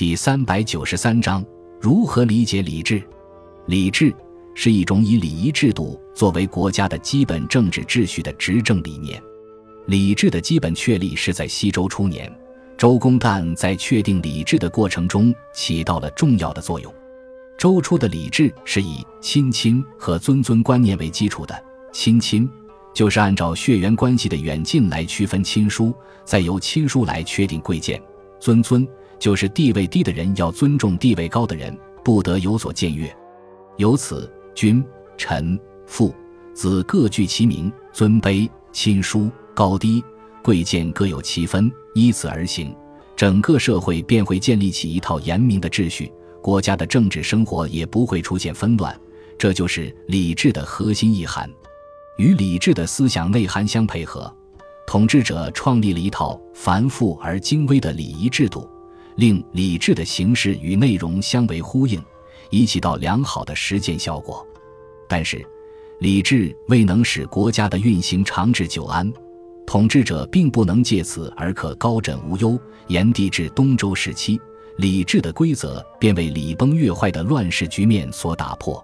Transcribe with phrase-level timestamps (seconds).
[0.00, 1.44] 第三百九十三章：
[1.78, 3.02] 如何理解礼制？
[3.66, 4.10] 礼制
[4.54, 9.22] 是一种以礼仪制度作为国家的基本政治秩序的执政理念。
[9.88, 12.34] 礼制的基本确立是在西周初年，
[12.78, 16.90] 周公旦在确定礼制的过程中起到了重要的作用。
[17.58, 21.62] 周初的礼制是以亲亲和尊尊观念为基础的。
[21.92, 22.48] 亲亲
[22.94, 25.92] 就是按照血缘关系的远近来区分亲疏，
[26.24, 28.00] 再由亲疏来确定贵贱；
[28.40, 28.88] 尊尊
[29.20, 33.14] 就是地位低的人要尊重地位高的人，不得有所僭越。
[33.76, 34.82] 由此，君、
[35.16, 36.12] 臣、父、
[36.54, 40.02] 子各具其名，尊卑、亲疏、高低、
[40.42, 42.74] 贵贱各有其分，依此而行，
[43.14, 46.10] 整个社会便会建立起一套严明的秩序。
[46.42, 48.98] 国家的政治生活也不会出现纷乱，
[49.36, 51.48] 这就是礼制的核心意涵。
[52.16, 54.34] 与礼制的思想内涵相配合，
[54.86, 58.66] 统治者创立了一套繁复而精微的礼仪制度，
[59.16, 62.02] 令礼制的形式与内容相为呼应，
[62.50, 64.46] 以起到良好的实践效果。
[65.08, 65.44] 但是，
[65.98, 69.12] 礼制未能使国家的运行长治久安，
[69.66, 72.58] 统治者并不能借此而可高枕无忧。
[72.88, 74.40] 炎帝至东周时期。
[74.76, 78.82] 礼制的规则便为礼崩乐坏的乱世局面所打破。